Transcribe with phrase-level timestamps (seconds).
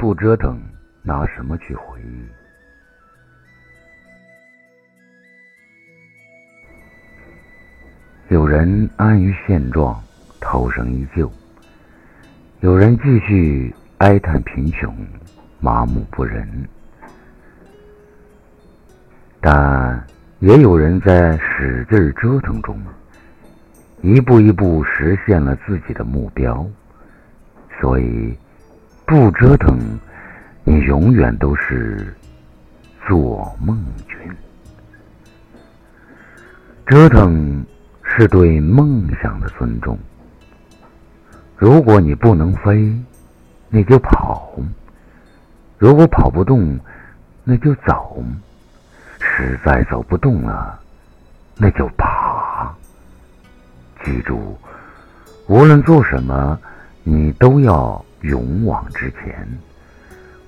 [0.00, 0.58] 不折腾，
[1.02, 2.24] 拿什么去回忆？
[8.32, 10.02] 有人安于现状，
[10.40, 11.30] 涛声依旧；
[12.60, 14.96] 有人继续哀叹贫穷，
[15.60, 16.48] 麻木不仁。
[19.38, 20.02] 但
[20.38, 22.80] 也有人在使劲折腾中，
[24.00, 26.66] 一步一步实现了自己的目标。
[27.82, 28.34] 所以。
[29.10, 29.76] 不折腾，
[30.62, 32.14] 你永远都是
[33.08, 34.16] 做梦君。
[36.86, 37.66] 折腾
[38.04, 39.98] 是对梦想的尊重。
[41.56, 42.96] 如果你不能飞，
[43.68, 44.48] 那就跑；
[45.76, 46.78] 如果跑不动，
[47.42, 48.22] 那就走；
[49.18, 50.78] 实在走不动了，
[51.56, 52.72] 那就爬。
[54.04, 54.56] 记住，
[55.48, 56.56] 无论做什么，
[57.02, 58.04] 你都要。
[58.22, 59.46] 勇往直前，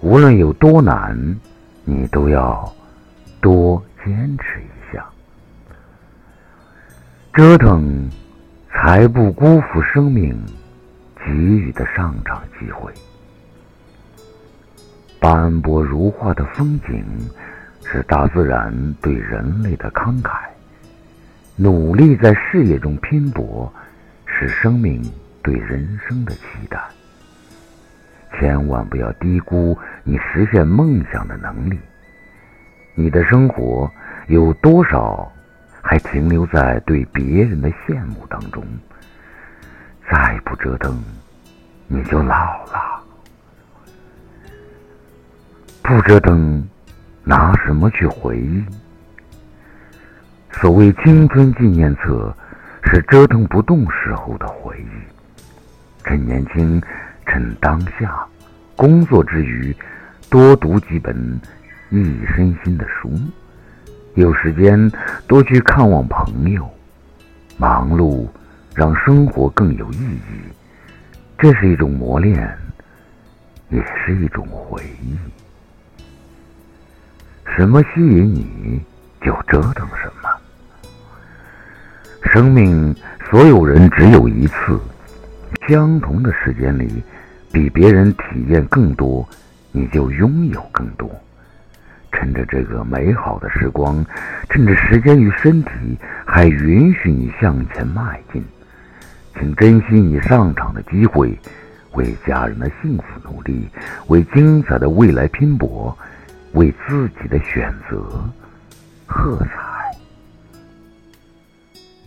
[0.00, 1.16] 无论有多难，
[1.84, 2.70] 你都要
[3.40, 5.06] 多坚持一下。
[7.32, 8.10] 折腾，
[8.70, 10.38] 才不辜负生命
[11.24, 12.92] 给予的上场机会。
[15.18, 17.04] 斑驳如画的风景，
[17.84, 20.32] 是大自然对人类的慷慨；
[21.56, 23.72] 努力在事业中拼搏，
[24.26, 25.00] 是生命
[25.42, 26.78] 对人生的期待。
[28.38, 31.78] 千万不要低估你实现梦想的能力。
[32.94, 33.90] 你的生活
[34.26, 35.30] 有多少
[35.80, 38.64] 还停留在对别人的羡慕当中？
[40.10, 41.02] 再不折腾，
[41.86, 43.02] 你就老了。
[45.82, 46.68] 不折腾，
[47.24, 48.64] 拿什么去回忆？
[50.50, 52.34] 所谓青春纪念册，
[52.84, 56.04] 是折腾不动时候的回忆。
[56.04, 56.82] 趁年轻。
[57.26, 58.26] 趁当下，
[58.76, 59.74] 工作之余，
[60.28, 61.14] 多读几本
[61.90, 63.10] 益身心的书；
[64.14, 64.90] 有时间
[65.26, 66.68] 多去看望朋友。
[67.58, 68.26] 忙碌
[68.74, 70.40] 让生活更有意义，
[71.38, 72.58] 这是一种磨练，
[73.68, 75.16] 也是一种回忆。
[77.54, 78.80] 什么吸引你，
[79.20, 80.30] 就折腾什么。
[82.24, 82.96] 生命，
[83.30, 84.80] 所有人只有一次。
[85.66, 87.02] 相同的时间里，
[87.52, 89.28] 比别人体验更多，
[89.70, 91.10] 你就拥有更多。
[92.10, 94.04] 趁着这个美好的时光，
[94.50, 95.70] 趁着时间与身体
[96.26, 98.44] 还允许你向前迈进，
[99.38, 101.38] 请珍惜你上场的机会，
[101.92, 103.68] 为家人的幸福努力，
[104.08, 105.96] 为精彩的未来拼搏，
[106.52, 108.22] 为自己的选择
[109.06, 109.71] 喝彩。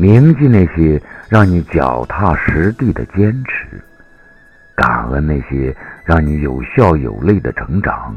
[0.00, 3.82] 铭记那些让你脚踏实地的坚持，
[4.76, 8.16] 感恩那些让你有笑有泪的成长，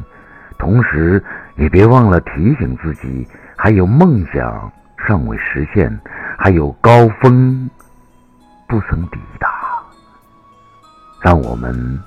[0.60, 1.22] 同时
[1.56, 3.28] 也别忘了提醒自己，
[3.58, 4.72] 还有梦想
[5.08, 6.00] 尚未实现，
[6.38, 7.68] 还有高峰
[8.68, 9.50] 不曾抵达。
[11.20, 12.00] 让我们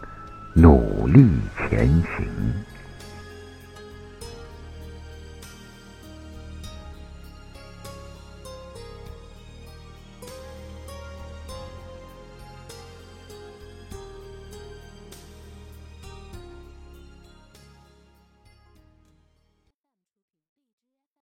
[0.54, 2.24] 努力前行。